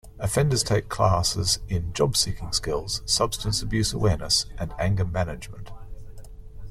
[0.17, 5.69] Offenders take classes in job-seeking skills, substance-abuse awareness and anger management.